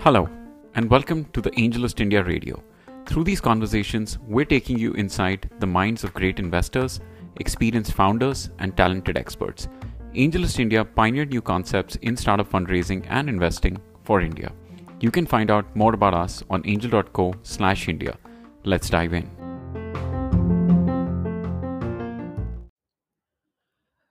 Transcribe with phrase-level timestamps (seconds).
[0.00, 0.28] Hello,
[0.74, 2.60] and welcome to the AngelList India Radio.
[3.06, 6.98] Through these conversations, we're taking you inside the minds of great investors,
[7.36, 9.68] experienced founders, and talented experts.
[10.16, 14.52] AngelList India pioneered new concepts in startup fundraising and investing for India.
[14.98, 18.18] You can find out more about us on angel.co/india.
[18.64, 19.37] Let's dive in.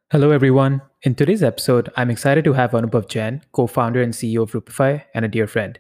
[0.10, 0.82] Hello, everyone.
[1.02, 5.04] In today's episode, I'm excited to have Anubhav Jain, co founder and CEO of Rupify,
[5.14, 5.78] and a dear friend.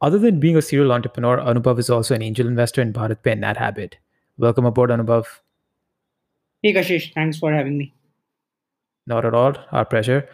[0.00, 3.42] Other than being a serial entrepreneur, Anubhav is also an angel investor in BharatPe and
[3.42, 3.94] NatHabit.
[4.38, 5.24] Welcome aboard, Anubhav.
[6.62, 7.12] Hey, Kashish.
[7.12, 7.92] Thanks for having me.
[9.08, 9.56] Not at all.
[9.72, 10.28] Our pleasure.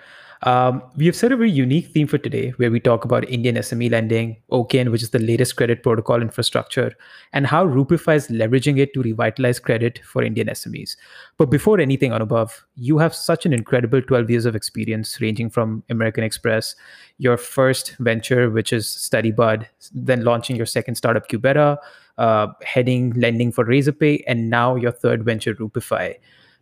[0.47, 3.57] Um, we have set a very unique theme for today where we talk about Indian
[3.57, 6.93] SME lending, OCEN, which is the latest credit protocol infrastructure,
[7.33, 10.97] and how Rupify is leveraging it to revitalize credit for Indian SMEs.
[11.37, 15.83] But before anything, Anubhav, you have such an incredible 12 years of experience ranging from
[15.91, 16.77] American Express,
[17.19, 21.77] your first venture, which is StudyBud, then launching your second startup, Qbera,
[22.19, 26.15] uh, heading lending for Razorpay, and now your third venture, Rupify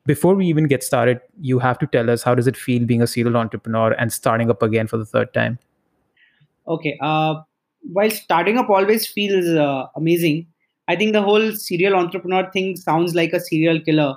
[0.06, 3.02] before we even get started, you have to tell us how does it feel being
[3.02, 5.58] a serial entrepreneur and starting up again for the third time?
[6.68, 6.98] Okay.
[7.00, 7.36] Uh,
[7.92, 10.46] while starting up always feels uh, amazing,
[10.88, 14.16] I think the whole serial entrepreneur thing sounds like a serial killer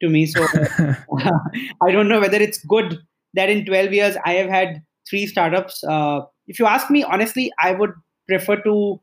[0.00, 0.26] to me.
[0.26, 0.46] So
[1.82, 2.98] I don't know whether it's good
[3.34, 5.84] that in 12 years I have had three startups.
[5.84, 7.92] Uh, if you ask me honestly, I would
[8.28, 9.00] prefer to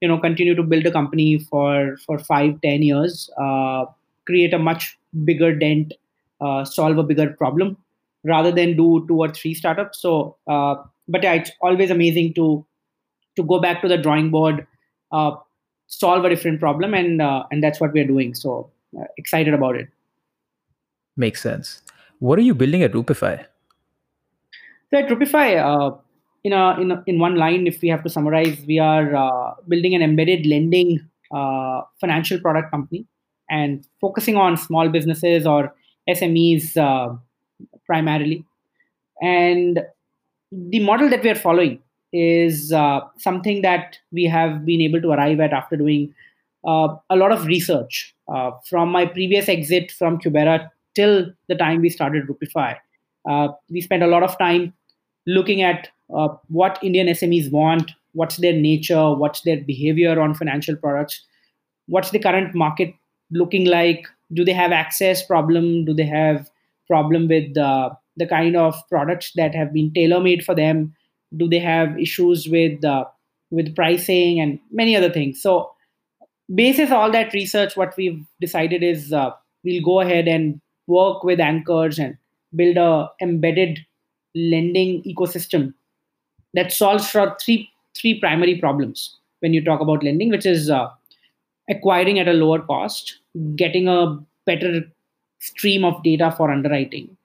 [0.00, 3.86] you know continue to build a company for for five ten years uh,
[4.26, 5.94] create a much bigger dent,
[6.40, 7.76] uh, solve a bigger problem,
[8.24, 10.00] rather than do two or three startups.
[10.00, 10.76] So, uh,
[11.08, 12.66] but yeah, it's always amazing to
[13.36, 14.66] to go back to the drawing board,
[15.12, 15.32] uh,
[15.86, 18.34] solve a different problem, and uh, and that's what we're doing.
[18.34, 19.88] So uh, excited about it.
[21.16, 21.82] Makes sense.
[22.18, 23.44] What are you building at Rupify?
[24.90, 25.96] So at Rupify, uh,
[26.44, 29.94] in a, in a, in one line, if we have to summarize, we are building
[29.94, 31.00] an embedded lending
[32.00, 33.06] financial product company
[33.50, 35.74] and focusing on small businesses or
[36.08, 37.14] SMEs uh,
[37.86, 38.44] primarily.
[39.22, 39.80] And
[40.52, 41.80] the model that we are following
[42.12, 46.14] is uh, something that we have been able to arrive at after doing
[46.66, 48.14] uh, a lot of research.
[48.32, 52.76] Uh, from my previous exit from Qbera till the time we started Rupify,
[53.28, 54.72] uh, we spent a lot of time
[55.26, 60.76] looking at uh, what Indian SMEs want, what's their nature, what's their behavior on financial
[60.76, 61.24] products,
[61.86, 62.94] what's the current market
[63.30, 65.84] looking like do they have access problem?
[65.84, 66.50] Do they have
[66.88, 70.94] problem with uh, the kind of products that have been tailor made for them?
[71.36, 73.04] Do they have issues with uh,
[73.50, 75.40] with pricing and many other things?
[75.40, 75.70] So
[76.54, 79.30] basis all that research what we've decided is uh,
[79.64, 82.16] we'll go ahead and work with anchors and
[82.54, 83.84] build a embedded
[84.34, 85.74] lending ecosystem
[86.54, 90.88] that solves for three three primary problems when you talk about lending which is uh,
[91.68, 93.18] acquiring at a lower cost,
[93.54, 94.82] getting a better
[95.40, 97.16] stream of data for underwriting.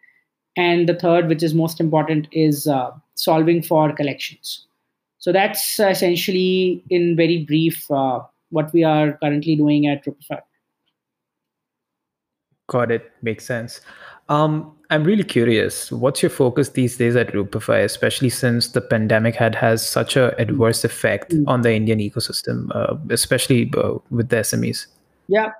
[0.57, 4.65] And the third, which is most important, is uh, solving for collections.
[5.19, 10.41] So that's essentially, in very brief, uh, what we are currently doing at Rupify.
[12.67, 13.11] Got it.
[13.21, 13.81] Makes sense.
[14.29, 15.89] Um, I'm really curious.
[15.89, 20.37] What's your focus these days at Rupify, especially since the pandemic had has such a
[20.37, 21.45] adverse effect mm.
[21.47, 24.87] on the Indian ecosystem, uh, especially uh, with the SMEs?
[25.29, 25.51] Yeah,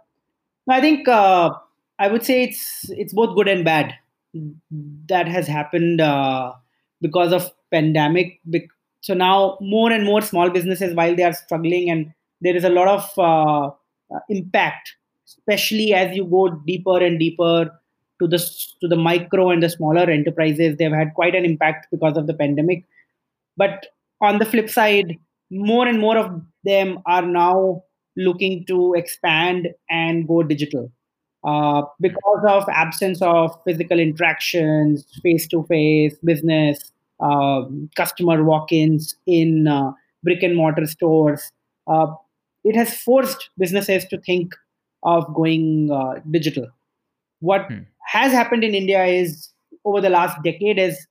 [0.70, 1.54] I think uh,
[1.98, 3.94] I would say it's it's both good and bad.
[5.08, 6.52] That has happened uh,
[7.00, 8.42] because of pandemic.
[9.00, 12.70] So now more and more small businesses, while they are struggling, and there is a
[12.70, 13.70] lot of uh,
[14.28, 17.72] impact, especially as you go deeper and deeper
[18.22, 18.40] to the
[18.80, 22.34] to the micro and the smaller enterprises they've had quite an impact because of the
[22.34, 22.86] pandemic.
[23.58, 23.88] But
[24.22, 25.18] on the flip side
[25.52, 27.84] more and more of them are now
[28.16, 30.92] looking to expand and go digital
[31.44, 37.64] uh, because of absence of physical interactions face to face business uh,
[37.96, 39.92] customer walk-ins in uh,
[40.24, 41.52] brick and mortar stores.
[41.88, 42.08] Uh,
[42.64, 44.56] it has forced businesses to think
[45.04, 46.68] of going uh, digital.
[47.40, 47.80] What hmm
[48.12, 49.50] has happened in India is
[49.86, 51.08] over the last decade is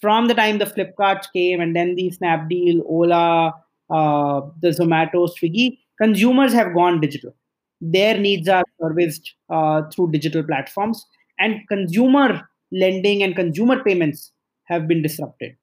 [0.00, 3.54] from the time the Flipkart came and then the Snapdeal, Ola,
[3.88, 7.32] uh, the Zomato, Swiggy, consumers have gone digital.
[7.80, 11.06] Their needs are serviced uh, through digital platforms,
[11.38, 14.32] and consumer lending and consumer payments
[14.64, 15.56] have been disrupted.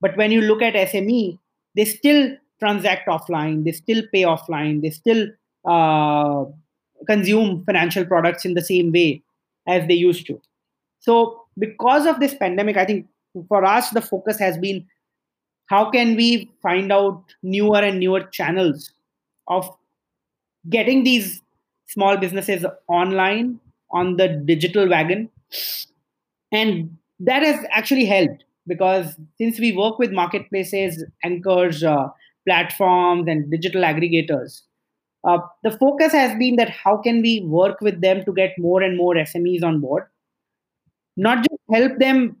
[0.00, 1.38] But when you look at SME,
[1.74, 5.28] they still transact offline, they still pay offline, they still
[5.64, 6.44] uh,
[7.06, 9.22] consume financial products in the same way
[9.68, 10.40] as they used to.
[11.00, 13.06] So because of this pandemic, I think
[13.48, 14.86] for us the focus has been
[15.66, 18.92] how can we find out newer and newer channels
[19.48, 19.68] of
[20.68, 21.42] getting these
[21.86, 23.60] small businesses online
[23.90, 25.30] on the digital wagon
[26.52, 32.08] and that has actually helped because since we work with marketplaces anchors uh,
[32.46, 34.62] platforms and digital aggregators
[35.24, 38.82] uh, the focus has been that how can we work with them to get more
[38.82, 40.04] and more smes on board?
[41.16, 42.36] Not just help them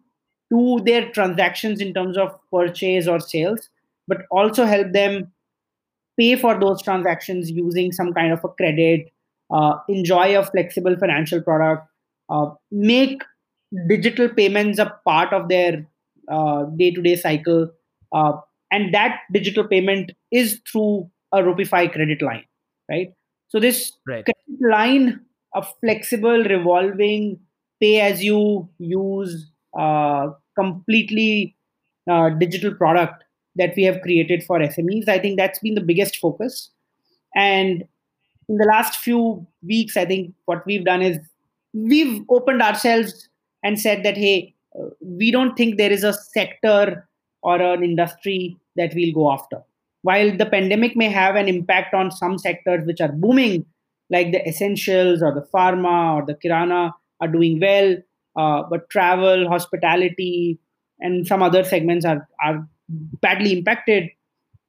[0.50, 3.68] do their transactions in terms of purchase or sales
[4.06, 5.30] but also help them
[6.18, 9.12] pay for those transactions using some kind of a credit
[9.50, 11.86] uh, enjoy a flexible financial product
[12.30, 13.22] uh, make
[13.88, 15.86] digital payments a part of their
[16.30, 17.70] uh, day-to-day cycle
[18.12, 18.32] uh,
[18.70, 22.44] and that digital payment is through a Rupify credit line
[22.88, 23.12] right?
[23.48, 24.26] So this right.
[24.60, 25.20] line
[25.54, 27.40] of flexible revolving
[27.80, 31.56] pay as you use uh, completely
[32.10, 33.24] uh, digital product
[33.56, 36.70] that we have created for smes i think that's been the biggest focus.
[37.34, 37.84] And
[38.48, 41.18] in the last few weeks i think what we've done is
[41.74, 43.28] we've opened ourselves
[43.62, 47.06] and said that hey uh, we don't think there is a sector
[47.42, 49.62] or an industry that we'll go after
[50.02, 53.64] while the pandemic may have an impact on some sectors which are booming
[54.10, 57.96] like the essentials or the pharma or the kirana are doing well
[58.36, 60.58] uh, but travel hospitality
[61.00, 64.08] and some other segments are, are badly impacted.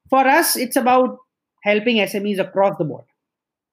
[0.10, 1.18] For us it's about
[1.64, 3.06] helping smes across the board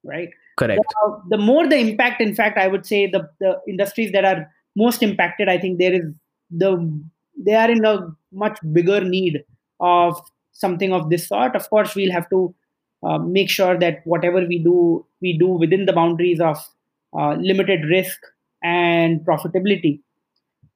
[0.04, 0.30] right?
[0.56, 0.80] Correct.
[1.04, 4.50] Uh, the more the impact in fact i would say the, the industries that are
[4.74, 6.02] most impacted i think there is
[6.50, 7.02] the
[7.36, 9.44] they are in a much bigger need
[9.80, 10.18] of
[10.58, 11.54] something of this sort.
[11.54, 12.54] Of course we'll have to
[13.02, 16.58] uh, make sure that whatever we do we do within the boundaries of
[17.16, 18.18] uh, limited risk
[18.62, 20.00] and profitability.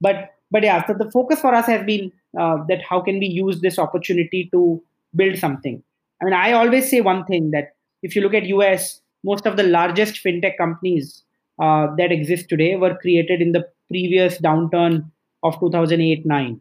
[0.01, 3.27] But but yeah so the focus for us has been uh, that how can we
[3.27, 4.83] use this opportunity to
[5.15, 5.83] build something?
[6.21, 9.57] I mean i always say one thing that if you look at us most of
[9.57, 11.23] the largest fintech companies
[11.59, 15.11] uh, that exist today were created in the previous downturn
[15.43, 16.61] of 2008 9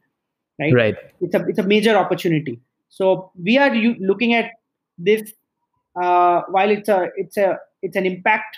[0.59, 0.73] right?
[0.73, 0.95] Right.
[1.21, 4.51] It's a it's a major opportunity so we are looking at
[4.97, 5.31] this
[6.01, 8.57] uh, while it's a it's a it's an impact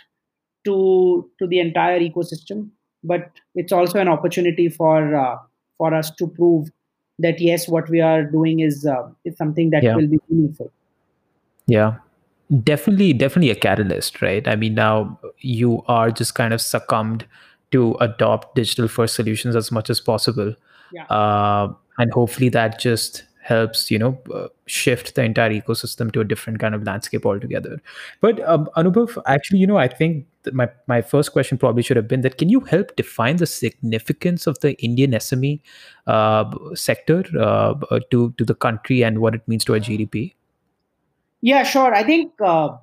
[0.66, 2.69] to to the entire ecosystem
[3.04, 5.38] but it's also an opportunity for uh,
[5.78, 6.69] for us to prove
[7.19, 9.95] that yes what we are doing is uh, is something that Yeah.
[9.95, 10.72] will be meaningful
[11.68, 11.95] Yeah.
[12.63, 14.45] Definitely, definitely a catalyst, right?
[14.45, 17.25] I mean, now you are just kind of succumbed
[17.72, 20.54] to adopt digital first solutions as much as possible.
[20.92, 21.06] Yeah.
[21.06, 26.23] Uh, and hopefully that just helps, you know, uh, shift the entire ecosystem to a
[26.23, 27.81] different kind of landscape altogether.
[28.21, 31.97] But um, Anubhav, actually, you know, I think that my, my first question probably should
[31.97, 35.59] have been that can you help define the significance of the Indian SME
[36.07, 37.73] uh, sector uh,
[38.11, 40.33] to, to the country and what it means to our GDP?
[41.41, 41.93] Yeah, sure.
[41.93, 42.77] I think uh,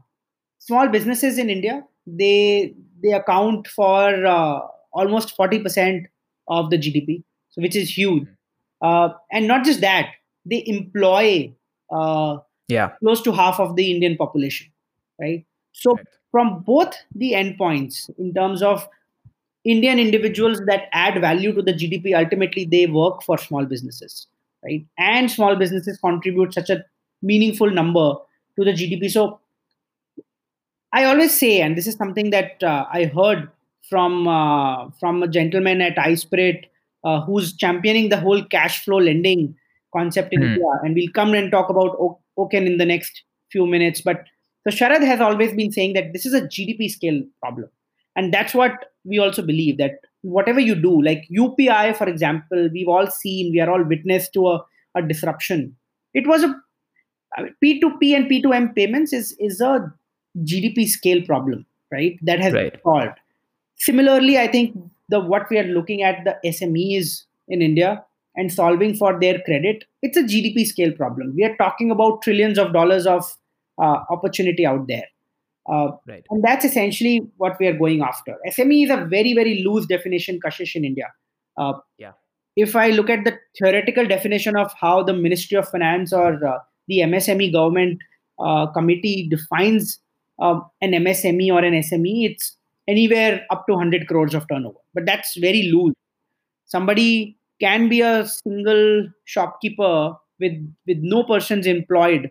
[0.58, 4.60] small businesses in India they they account for uh,
[4.92, 6.06] almost forty percent
[6.48, 8.26] of the GDP, so which is huge.
[8.80, 10.10] Uh, and not just that,
[10.50, 11.52] they employ
[11.90, 12.90] uh, Yeah.
[13.00, 14.68] close to half of the Indian population,
[15.20, 15.44] right?
[15.72, 16.06] So Right.
[16.30, 18.88] from both the endpoints, in terms of
[19.64, 24.26] Indian individuals that add value to the GDP, ultimately they work for small businesses,
[24.64, 24.84] right?
[24.98, 26.84] And small businesses contribute such a
[27.22, 28.14] meaningful number
[28.58, 29.08] to the GDP.
[29.08, 29.40] So
[30.92, 33.50] I always say, and this is something that uh, I heard
[33.88, 36.64] from uh, from a gentleman at iSPIRT
[37.04, 39.54] uh, who's championing the whole cash flow lending
[39.96, 40.46] concept in Hmm.
[40.48, 44.00] India, and we'll come and talk about O- OCEN in the next few minutes.
[44.00, 44.24] But
[44.66, 47.68] so Sharad has always been saying that this is a GDP scale problem,
[48.16, 48.72] and that's what
[49.04, 49.92] we also believe that
[50.22, 54.48] whatever you do, like UPI, for example, we've all seen, we are all witness to
[54.48, 54.64] a,
[54.96, 55.76] a disruption.
[56.14, 56.54] It was a
[57.36, 59.92] I mean, P2P and P2M payments is is a
[60.44, 62.18] GDP scale problem, right?
[62.22, 62.72] That has Right.
[62.72, 63.18] been solved.
[63.76, 64.76] Similarly, I think
[65.08, 68.04] the what we are looking at the SMEs in India
[68.38, 71.34] and solving for their credit, it's a GDP scale problem.
[71.36, 73.24] We are talking about trillions of dollars of
[73.82, 75.06] uh, opportunity out there.
[75.70, 76.24] Uh, Right.
[76.30, 78.36] and that's essentially what we are going after.
[78.50, 81.08] SME is a very, very loose definition, Kashish, in India.
[81.58, 82.12] Uh, Yeah.
[82.56, 86.58] If I look at the theoretical definition of how the Ministry of Finance or uh,
[86.88, 87.98] the MSME government
[88.38, 90.00] uh, committee defines
[90.40, 92.56] um, an MSME or an SME, it's
[92.88, 94.78] anywhere up to 100 crores of turnover.
[94.94, 95.94] But that's very loose.
[96.66, 100.52] Somebody can be a single shopkeeper with
[100.86, 102.30] with no persons employed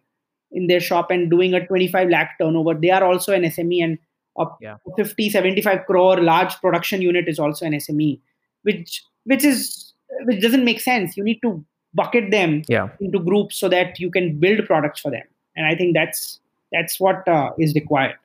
[0.52, 3.98] in their shop and doing a 25 lakh turnover they are also an sme and
[4.40, 4.78] a Yeah.
[4.96, 8.20] 50 75 crore large production unit is also an sme
[8.64, 9.94] which which is
[10.26, 11.18] which doesn't make sense.
[11.18, 12.90] You need to bucket them yeah.
[13.00, 15.24] into groups so that you can build products for them.
[15.56, 16.40] And I think that's
[16.72, 18.16] that's what uh, is required.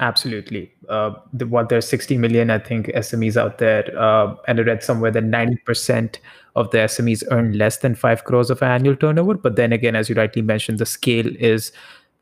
[0.00, 0.72] Absolutely.
[0.88, 4.84] Uh, the, what there's 60 million, I think, SMEs out there, uh, and I read
[4.84, 6.18] somewhere that 90%
[6.54, 9.34] of the SMEs earn less than five crores of annual turnover.
[9.34, 11.72] But then again, as you rightly mentioned, the scale is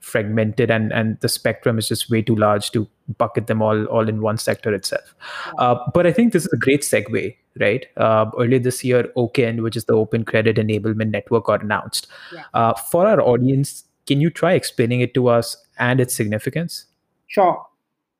[0.00, 2.86] fragmented and and the spectrum is just way too large to
[3.18, 5.14] bucket them all all in one sector itself.
[5.58, 7.86] Uh, but I think this is a great segue, right?
[7.96, 12.06] Uh, earlier this year, OCEN, which is the Open Credit Enablement Network, got announced.
[12.54, 16.86] Uh, for our audience, can you try explaining it to us and its significance?
[17.26, 17.64] Sure.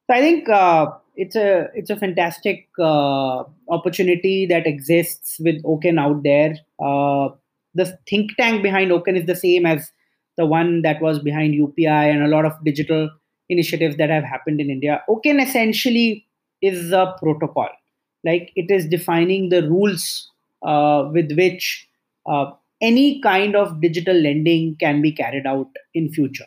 [0.07, 5.99] So I think uh, it's a it's a fantastic uh, opportunity that exists with OCEN
[5.99, 6.55] out there.
[6.79, 7.35] Uh,
[7.75, 9.93] the think tank behind OCEN is the same as
[10.37, 13.11] the one that was behind UPI and a lot of digital
[13.49, 15.03] initiatives that have happened in India.
[15.09, 16.27] OCEN essentially
[16.63, 17.69] is a protocol.
[18.25, 20.31] Like it is defining the rules
[20.63, 21.89] uh, with which
[22.27, 26.47] uh, any kind of digital lending can be carried out in future.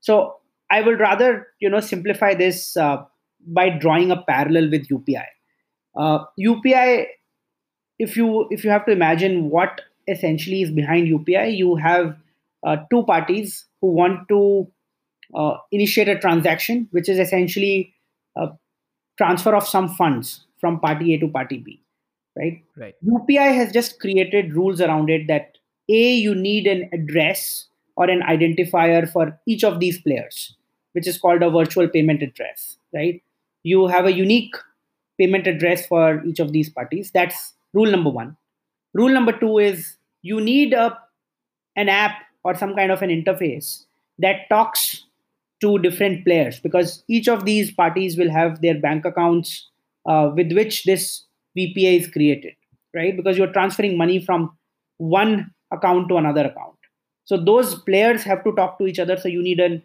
[0.00, 0.36] So
[0.72, 3.04] I would rather you know simplify this uh,
[3.46, 5.26] by drawing a parallel with UPI.
[5.94, 7.06] Uh, UPI,
[7.98, 12.16] if you if you have to imagine what essentially is behind UPI, you have
[12.66, 14.66] uh, two parties who want to
[15.34, 17.94] uh, initiate a transaction, which is essentially
[18.36, 18.48] a
[19.18, 21.82] transfer of some funds from party A to party B,
[22.36, 22.62] right?
[22.76, 22.94] Right.
[23.04, 28.22] UPI has just created rules around it that a you need an address or an
[28.22, 30.56] identifier for each of these players,
[30.92, 33.22] which is called a virtual payment address, right?
[33.62, 34.54] You have a unique
[35.18, 37.10] payment address for each of these parties.
[37.12, 38.36] That's rule number one.
[38.94, 40.98] Rule number two is you need a
[41.76, 43.84] an app or some kind of an interface
[44.18, 45.06] that talks
[45.60, 49.68] to different players because each of these parties will have their bank accounts
[50.06, 51.24] uh, with which this
[51.56, 52.54] VPA is created,
[52.94, 53.16] right?
[53.16, 54.56] Because you're transferring money from
[54.98, 56.76] one account to another account.
[57.24, 59.16] So those players have to talk to each other.
[59.16, 59.82] So you need an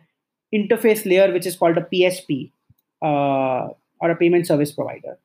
[0.54, 2.52] interface layer, which is called a PSP
[3.02, 5.18] uh, or a payment service provider.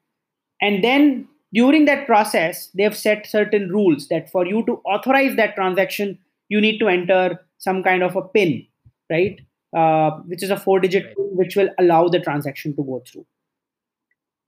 [0.60, 5.36] And then during that process, they have set certain rules that for you to authorize
[5.36, 8.66] that transaction, you need to enter some kind of a PIN,
[9.10, 9.40] right?
[9.76, 11.16] Uh, which is a four digit right.
[11.16, 13.26] PIN, which will allow the transaction to go through.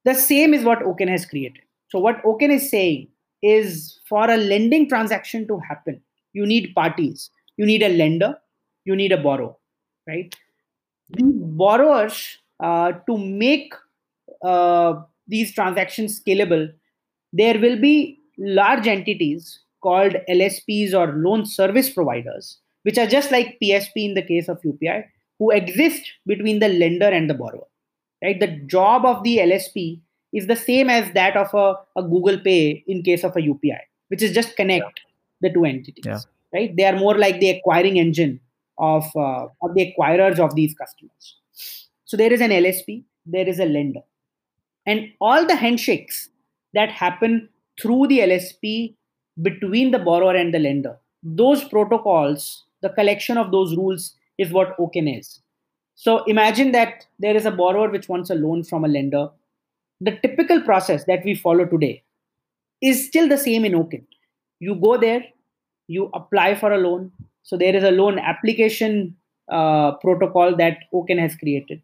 [0.04, 1.62] The same is what OCEN has created.
[1.88, 3.08] So, what OCEN is saying
[3.42, 6.00] is for a lending transaction to happen,
[6.32, 7.30] you need parties.
[7.56, 8.36] You need a lender,
[8.84, 9.54] you need a borrower,
[10.08, 10.34] right?
[11.10, 13.74] These borrowers, uh, to make
[14.42, 16.72] uh, these transactions scalable,
[17.32, 23.58] there will be large entities called LSPs or loan service providers, which are just like
[23.62, 25.04] PSP in the case of UPI,
[25.38, 27.66] who exist between the lender and the borrower.
[28.22, 28.40] Right?
[28.40, 30.00] The job of the LSP
[30.32, 33.78] is the same as that of a, a Google Pay in case of a UPI,
[34.08, 35.00] which is just connect
[35.42, 35.48] yeah.
[35.48, 36.04] the two entities.
[36.06, 36.20] Yeah.
[36.52, 36.74] Right?
[36.74, 38.40] They are more like the acquiring engine
[38.78, 41.38] of, uh, of the acquirers of these customers.
[42.04, 44.00] So there is an LSP, there is a lender,
[44.86, 46.28] and all the handshakes
[46.74, 47.48] that happen
[47.80, 48.94] through the LSP
[49.42, 50.96] between the borrower and the lender.
[51.22, 55.40] Those protocols, the collection of those rules is what OCEN is.
[55.94, 59.28] So imagine that there is a borrower which wants a loan from a lender.
[60.00, 62.02] The typical process that we follow today
[62.82, 64.04] is still the same in OCEN.
[64.60, 65.24] You go there,
[65.86, 67.12] you apply for a loan.
[67.44, 69.16] So there is a loan application
[69.50, 71.80] uh, protocol that OCEN has created.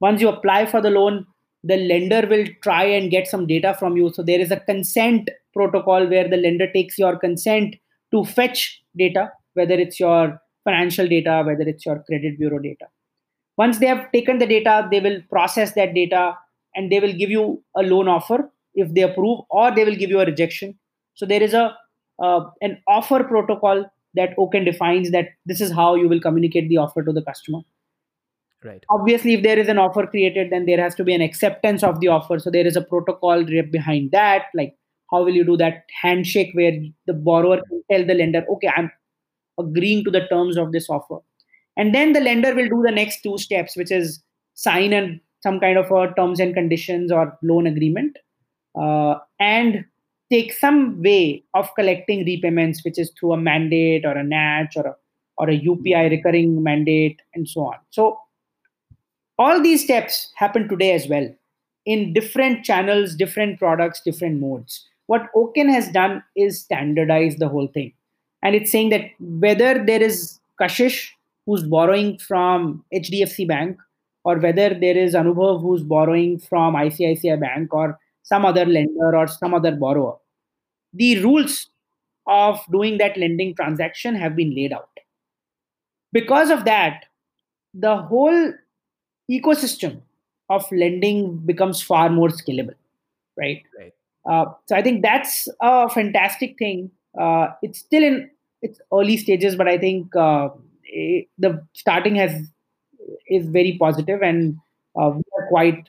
[0.00, 1.26] Once you apply for the loan,
[1.62, 4.12] the lender will try and get some data from you.
[4.12, 7.76] So there is a consent protocol where the lender takes your consent
[8.12, 12.86] to fetch data, whether it's your financial data, whether it's your credit bureau data.
[13.56, 16.34] Once they have taken the data, they will process that data
[16.74, 20.10] and they will give you a loan offer if they approve, or they will give
[20.10, 20.78] you a rejection.
[21.14, 21.76] So there is a
[22.22, 26.78] uh, an offer protocol that OCEN defines that this is how you will communicate the
[26.78, 27.60] offer to the customer.
[28.62, 28.84] Right.
[28.90, 32.00] Obviously, if there is an offer created, then there has to be an acceptance of
[32.00, 32.38] the offer.
[32.38, 34.46] So there is a protocol behind that.
[34.54, 34.74] Like,
[35.10, 36.72] how will you do that handshake where
[37.06, 38.90] the borrower can tell the lender, okay, I'm
[39.58, 41.18] agreeing to the terms of this offer.
[41.76, 44.22] And then the lender will do the next two steps, which is
[44.54, 48.18] sign and some kind of a terms and conditions or loan agreement
[48.78, 49.84] uh, and
[50.30, 54.86] take some way of collecting repayments, which is through a mandate or a NACH or
[54.86, 54.96] a,
[55.38, 56.10] or a UPI mm-hmm.
[56.10, 57.76] recurring mandate and so on.
[57.90, 58.18] So
[59.38, 61.28] all these steps happen today as well
[61.86, 64.86] in different channels, different products, different modes.
[65.06, 67.92] What OCEN has done is standardize the whole thing.
[68.42, 71.08] And it's saying that whether there is Kashish
[71.46, 73.78] who's borrowing from HDFC Bank,
[74.24, 79.26] or whether there is Anubhav who's borrowing from ICICI Bank, or some other lender or
[79.26, 80.16] some other borrower
[80.92, 81.68] the rules
[82.26, 84.88] of doing that lending transaction have been laid out.
[86.12, 87.04] Because of that
[87.74, 88.52] the whole
[89.30, 90.00] ecosystem
[90.48, 92.74] of lending becomes far more scalable
[93.38, 93.94] right, right.
[94.28, 96.90] Uh, so i think that's a fantastic thing.
[97.18, 98.30] Uh, it's still in
[98.62, 100.48] its early stages but i think uh,
[100.84, 102.32] it, the starting has
[103.28, 104.56] is very positive and
[105.00, 105.88] uh, we are quite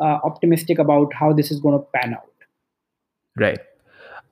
[0.00, 2.26] uh, optimistic about how this is going to pan out.
[3.36, 3.58] Right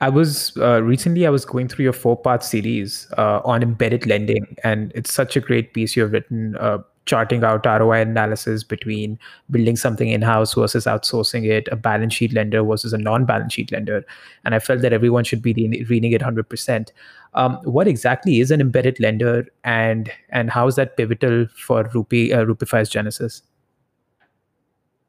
[0.00, 4.06] I was uh, recently I was going through your four part series uh, on embedded
[4.06, 9.18] lending, and it's such a great piece you've written, uh, charting out ROI analysis between
[9.50, 13.52] building something in house versus outsourcing it, a balance sheet lender versus a non balance
[13.52, 14.04] sheet lender,
[14.44, 16.92] and I felt that everyone should be re- reading it hundred percent.
[17.34, 22.32] Um, what exactly is an embedded lender, and and how is that pivotal for Rupee
[22.32, 23.42] uh, Rupify's genesis?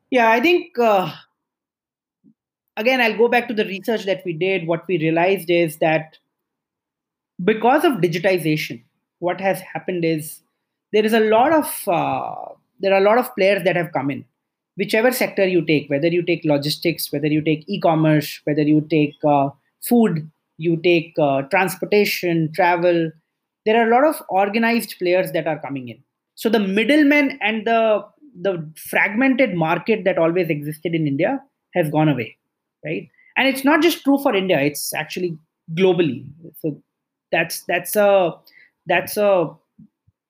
[0.09, 1.13] Yeah, I think uh,
[2.79, 4.65] again, I'll go back to the research that we did.
[4.65, 6.17] What we realized is that
[7.43, 8.83] because of digitization,
[9.19, 10.39] what has happened is
[10.93, 14.09] there is a lot of uh, there are a lot of players that have come
[14.09, 14.25] in.
[14.77, 19.15] Whichever sector you take, whether you take logistics, whether you take e-commerce, whether you take
[19.25, 19.49] uh,
[19.81, 23.11] food, you take uh, transportation, travel,
[23.65, 26.01] there are a lot of organized players that are coming in.
[26.35, 28.05] So the middlemen and the
[28.41, 31.41] the fragmented market that always existed in India
[31.73, 32.38] has gone away
[32.83, 33.09] right?
[33.37, 35.37] And it's not just true for india it's actually
[35.73, 36.25] globally.
[36.61, 36.81] So
[37.31, 38.33] that's that's a
[38.87, 39.49] that's a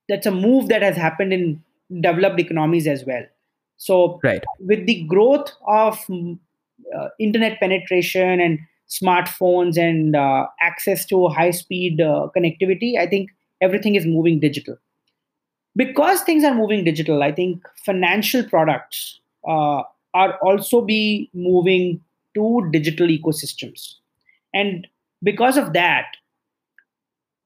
[0.08, 1.63] that's a move that has happened in
[2.01, 3.24] developed economies as well.
[3.77, 4.44] So right.
[4.60, 12.01] with the growth of uh, internet penetration and smartphones and uh, access to high speed
[12.01, 13.29] uh, connectivity i think
[13.62, 14.77] everything is moving digital.
[15.75, 22.01] Because things are moving digital i think financial products uh, are also be moving
[22.36, 23.95] to digital ecosystems.
[24.53, 24.88] And
[25.24, 26.05] because of that,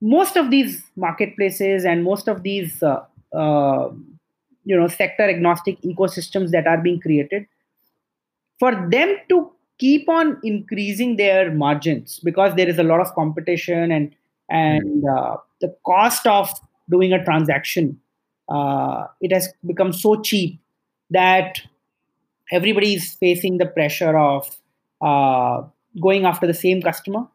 [0.02, 3.02] most of these marketplaces and most of these uh,
[3.34, 3.90] uh,
[4.66, 7.48] you know sector agnostic ecosystems that are being created
[8.60, 13.92] for them to keep on increasing their margins because there is a lot of competition
[13.92, 14.14] and
[14.50, 16.50] and uh, the cost of
[16.90, 17.98] doing a transaction
[18.50, 20.60] uh, it has become so cheap
[21.10, 21.62] that
[22.52, 24.58] everybody is facing the pressure of
[25.04, 25.64] uh,
[26.02, 27.28] going after the same customer.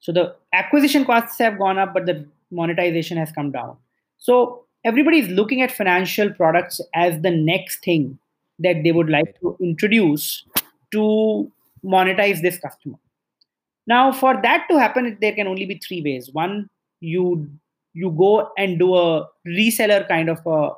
[0.00, 3.76] So the acquisition costs have gone up, but the monetization has come down.
[4.18, 8.18] So everybody is looking at financial products as the next thing
[8.58, 10.44] that they would like to introduce
[10.92, 11.50] to
[11.84, 12.98] monetize this customer.
[13.86, 16.30] Now, for that to happen, there can only be three ways.
[16.32, 16.68] One,
[17.00, 17.50] you
[17.94, 20.70] you go and do a reseller kind of a,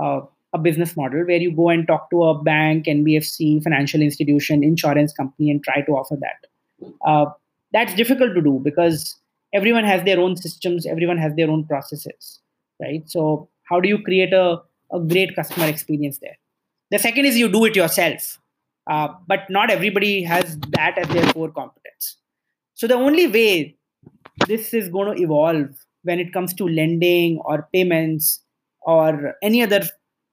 [0.00, 0.22] a
[0.54, 5.12] a business model where you go and talk to a bank, NBFC, financial institution, insurance
[5.12, 6.88] company, and try to offer that.
[7.04, 7.26] Uh,
[7.72, 9.16] that's difficult to do because
[9.52, 12.38] everyone has their own systems, everyone has their own processes,
[12.80, 13.02] right?
[13.06, 14.60] So, how do you create a,
[14.92, 16.36] a great customer experience there?
[16.90, 18.38] The second is you do it yourself,
[18.88, 22.18] uh, but not everybody has that as their core competence.
[22.74, 23.76] So, the only way
[24.46, 25.68] this is going to evolve
[26.04, 28.40] when it comes to lending or payments
[28.82, 29.82] or any other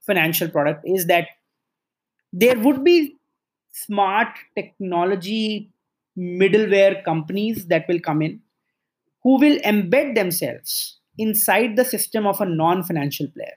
[0.01, 1.27] financial product is that
[2.33, 3.17] there would be
[3.71, 5.69] smart technology
[6.17, 8.39] middleware companies that will come in
[9.23, 13.55] who will embed themselves inside the system of a non financial player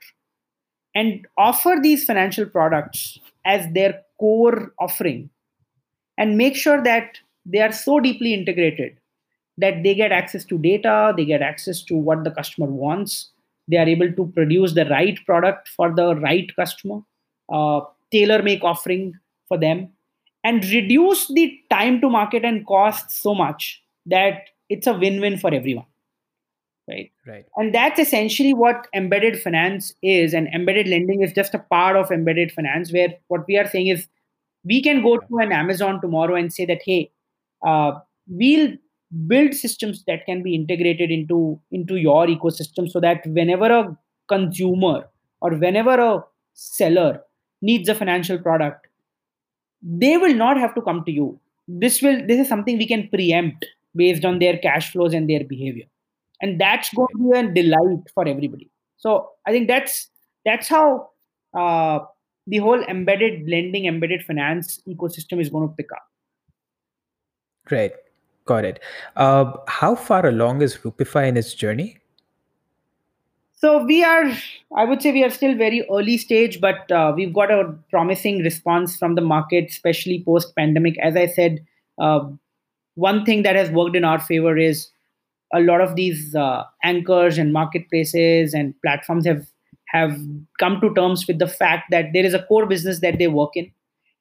[0.93, 5.29] and offer these financial products as their core offering
[6.17, 8.97] and make sure that they are so deeply integrated
[9.57, 13.31] that they get access to data, they get access to what the customer wants,
[13.67, 16.99] they are able to produce the right product for the right customer
[17.51, 19.13] uh, tailor make offering
[19.47, 19.89] for them
[20.43, 25.53] and reduce the time to market and cost so much that it's a win-win for
[25.53, 25.85] everyone
[26.87, 27.11] right?
[27.25, 27.45] Right.
[27.57, 32.11] And that's essentially what embedded finance is and embedded lending is just a part of
[32.11, 34.07] embedded finance where what we are saying is
[34.63, 37.11] we can go to an amazon tomorrow and say that hey
[37.65, 37.93] uh,
[38.27, 38.73] we'll
[39.27, 43.97] build systems that can be integrated into into your ecosystem so that whenever a
[44.27, 45.07] consumer
[45.41, 46.23] or whenever a
[46.53, 47.21] seller
[47.61, 48.87] needs a financial product
[49.85, 51.39] they will not have to come to you.
[51.67, 55.43] This will this is something we can preempt based on their cash flows and their
[55.43, 55.85] behavior.
[56.41, 58.69] And that's going to be a delight for everybody.
[58.97, 60.09] So i think that's
[60.45, 61.09] that's how
[61.57, 61.99] uh,
[62.47, 66.03] the whole embedded lending embedded finance ecosystem is going to pick up.
[67.65, 67.93] Great.
[68.45, 68.79] Got it.
[69.15, 71.97] Uh, how far along is Rupify in its journey?
[73.53, 74.25] So we are,
[74.75, 78.43] I would say, we are still very early stage, but uh, we've got a promising
[78.43, 80.99] response from the market, especially post pandemic.
[80.99, 81.65] As I said,
[81.97, 82.19] uh,
[82.93, 84.89] one thing that has worked in our favor is
[85.53, 89.47] a lot of these uh, anchors and marketplaces and platforms have
[89.87, 90.19] have
[90.59, 93.51] come to terms with the fact that there is a core business that they work
[93.55, 93.71] in,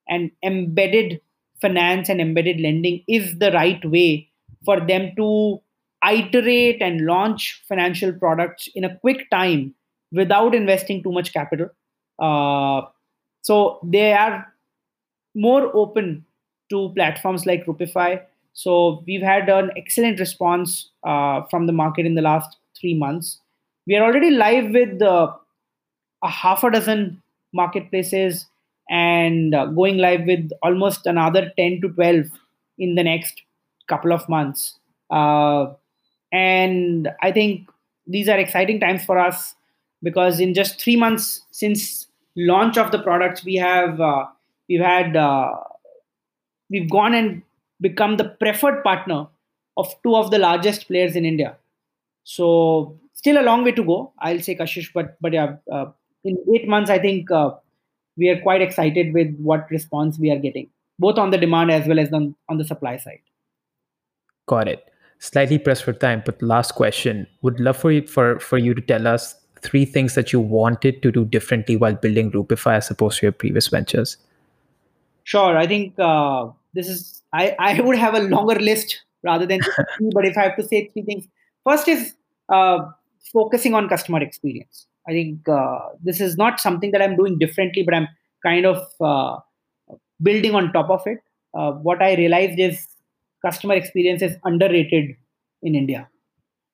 [0.09, 1.21] and embedded
[1.65, 4.29] finance and embedded lending is the right way
[4.65, 5.61] for them to
[6.17, 9.75] iterate and launch financial products in a quick time
[10.13, 11.69] without investing too much capital.
[12.19, 12.83] Uh,
[13.43, 14.47] so they are
[15.35, 16.25] more open
[16.71, 18.21] to platforms like Rupify.
[18.53, 23.41] So we've had an excellent response uh, from the market in the last three months.
[23.87, 25.33] We are already live with uh,
[26.23, 27.23] a half a dozen
[27.53, 28.47] marketplaces
[28.91, 32.27] and uh, going live with almost another 10 to 12
[32.79, 33.43] in the next
[33.89, 34.79] couple of months.
[35.11, 35.67] Uh,
[36.33, 37.69] and I think
[38.07, 39.55] these are exciting times for us
[40.03, 44.27] because in just three months since launch of the products, we have uh,
[44.69, 45.53] we've had uh,
[46.71, 47.43] we've gone and
[47.81, 49.27] become the preferred partner
[49.77, 51.57] of two of the largest players in India.
[52.25, 54.93] So still a long way to go, I'll say, Kashish.
[54.93, 55.87] But but yeah, uh,
[56.25, 57.53] in eight months, I think uh,
[58.17, 61.87] we are quite excited with what response we are getting, both on the demand as
[61.87, 63.21] well as on, on the supply side.
[64.47, 64.91] Got it
[65.25, 67.27] slightly pressed for time, but last question.
[67.43, 71.03] Would love for you for, for you to tell us three things that you wanted
[71.03, 74.19] to do differently while building Rupify as opposed to your previous ventures.
[75.23, 75.57] Sure.
[75.57, 79.61] I think uh, this is I, I would have a longer list rather than
[79.97, 81.27] three, but if I have to say three things,
[81.67, 82.15] first is
[82.51, 82.91] uh,
[83.33, 84.87] focusing on customer experience.
[85.09, 88.09] I think uh, this is not something that I'm doing differently, but I'm
[88.45, 89.39] kind of uh,
[90.23, 91.19] building on top of it.
[91.55, 92.87] Uh, what I realized is
[93.45, 95.17] customer experience is underrated
[95.63, 96.09] in India.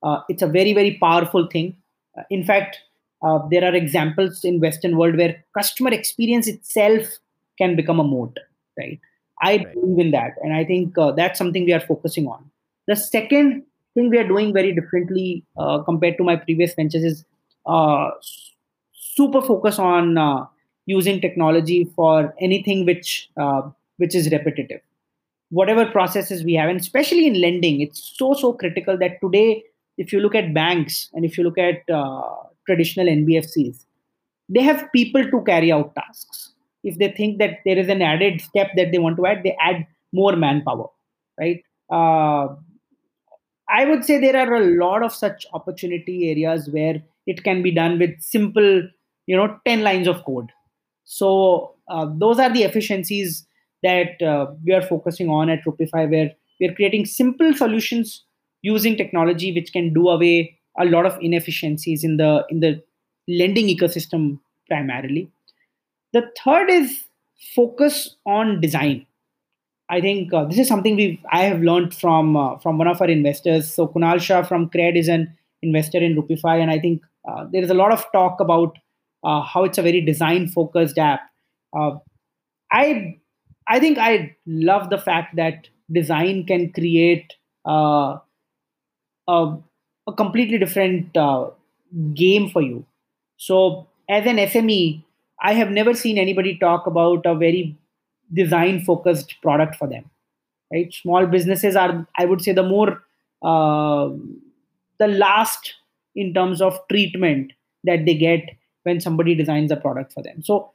[0.02, 1.76] Uh, it's a very, very powerful thing.
[2.30, 2.78] In fact,
[3.22, 7.06] uh, there are examples in Western world where customer experience itself
[7.58, 8.38] can become a moat,
[8.78, 8.98] right?
[9.42, 9.74] I right.
[9.74, 12.50] believe in that, and I think uh, that's something we are focusing on.
[12.86, 13.64] The second
[13.94, 17.24] thing we are doing very differently uh, compared to my previous ventures is
[18.92, 20.48] super focus on
[20.86, 23.30] using technology for anything which
[23.96, 24.80] which is repetitive.
[25.50, 29.64] Whatever processes we have and especially in lending it's so so critical that today
[29.98, 32.22] if you look at banks and if you look at uh,
[32.66, 33.84] traditional nbfcs
[34.48, 36.52] they have people to carry out tasks.
[36.82, 39.56] If they think that there is an added step that they want to add they
[39.60, 40.88] add more manpower
[41.38, 41.62] right?
[41.90, 42.54] Uh,
[43.68, 47.02] i would say there are a lot of such opportunity areas where
[47.34, 48.70] it can be done with simple
[49.26, 50.50] you know 10 lines of code
[51.04, 53.46] so uh, those are the efficiencies
[53.82, 58.24] that uh, we are focusing on at Rupify, where we are creating simple solutions
[58.62, 62.80] using technology which can do away a lot of inefficiencies in the in the
[63.26, 64.38] lending ecosystem
[64.68, 65.28] primarily.
[66.12, 67.04] The third is
[67.56, 69.04] focus on design.
[69.88, 73.00] I think uh, this is something we I have learned from uh, from one of
[73.00, 73.72] our investors.
[73.74, 77.62] So Kunal Shah from Cred is an investor in Rupify, and I think uh, there
[77.62, 78.78] is a lot of talk about
[79.22, 81.20] uh, how it's a very design focused app.
[81.76, 81.96] Uh,
[82.72, 83.18] I
[83.66, 87.34] I think I love the fact that design can create
[87.66, 88.18] uh,
[89.28, 89.56] a,
[90.06, 91.50] a, completely different uh,
[92.14, 92.86] game for you.
[93.36, 95.04] So, as an SME,
[95.42, 97.76] I have never seen anybody talk about a very
[98.32, 100.04] design focused product for them.
[100.72, 100.92] Right?
[100.92, 103.02] Small businesses are, I would say, the more
[103.42, 105.74] the last
[106.14, 107.52] in terms of treatment
[107.84, 108.40] that they get
[108.82, 110.42] when somebody designs a product for them.
[110.42, 110.72] So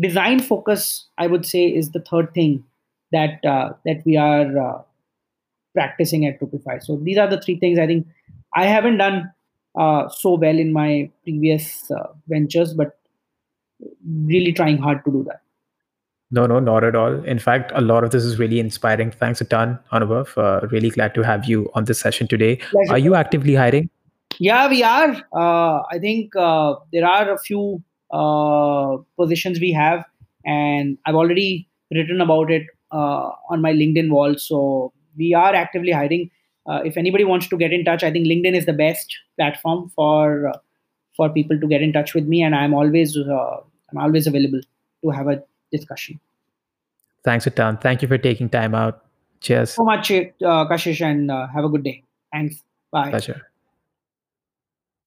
[0.00, 2.62] design focus i would say is the third thing
[3.10, 4.82] that uh, that we are uh,
[5.74, 6.82] practicing at Rupify.
[6.82, 8.06] So these are the three things I think
[8.54, 9.32] I haven't done
[9.78, 12.98] uh, so well in my previous uh, ventures, but
[14.04, 15.40] really trying hard to do that.
[16.30, 17.24] No, no, not at all.
[17.24, 19.10] In fact, a lot of this is really inspiring.
[19.10, 20.36] Thanks a ton, Anubhav.
[20.36, 22.56] Uh, really glad to have you on this session today.
[22.56, 22.92] Pleasure.
[22.92, 23.88] Are you actively hiring?
[24.38, 25.16] Yeah, we are.
[25.32, 30.04] Uh, I think there are a few uh, positions we have,
[30.44, 34.36] and I've already written about it uh, on my LinkedIn wall.
[34.38, 36.30] So we are actively hiring.
[36.66, 39.90] Uh, if anybody wants to get in touch, I think LinkedIn is the best platform
[39.94, 40.52] for
[41.16, 44.60] for people to get in touch with me, and I'm always I'm always available
[45.02, 46.20] to have a discussion.
[47.24, 47.78] Thanks a ton.
[47.78, 49.04] Thank you for taking time out.
[49.40, 49.70] Cheers.
[49.70, 52.02] So much, uh, Kashish, and uh, have a good day.
[52.32, 52.62] Thanks.
[52.90, 53.10] Bye.
[53.10, 53.42] Pleasure.